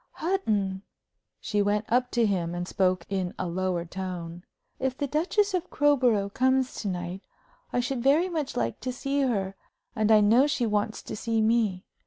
"Hutton!" 0.13 0.81
She 1.39 1.61
went 1.61 1.85
up 1.87 2.09
to 2.09 2.25
him 2.25 2.55
and 2.55 2.67
spoke 2.67 3.05
in 3.07 3.35
a 3.37 3.45
lower 3.45 3.85
tone. 3.85 4.43
"If 4.79 4.97
the 4.97 5.05
Duchess 5.05 5.53
of 5.53 5.69
Crowborough 5.69 6.29
comes 6.29 6.73
to 6.81 6.87
night, 6.87 7.21
I 7.71 7.81
should 7.81 8.01
very 8.01 8.27
much 8.27 8.57
like 8.57 8.79
to 8.79 8.91
see 8.91 9.21
her, 9.21 9.53
and 9.95 10.11
I 10.11 10.19
know 10.19 10.47
she 10.47 10.65
wants 10.65 11.03
to 11.03 11.15
see 11.15 11.39
me. 11.39 11.85